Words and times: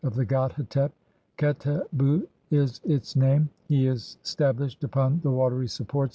of 0.03 0.15
the 0.15 0.25
god 0.25 0.51
Hetep; 0.53 0.93
Qetetbu 1.37 2.25
is 2.49 2.81
its(?) 2.83 3.15
name. 3.15 3.49
"He 3.67 3.85
is 3.85 4.17
stablished 4.23 4.83
upon 4.83 5.19
the 5.21 5.29
watery 5.29 5.67
supports 5.67 6.09